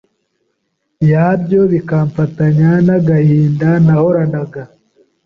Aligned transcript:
yabyo 1.11 1.59
bikamfatanya 1.71 2.71
n’agahinda 2.85 3.69
nahoranaga 3.85 4.61